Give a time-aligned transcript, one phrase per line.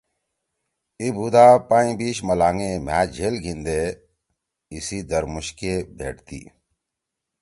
[0.99, 3.79] ای بودا پائیں بیش ملانگے مھا جھیل گھیندے
[4.71, 6.41] ایسی درمُوشکے بھیٹ تی۔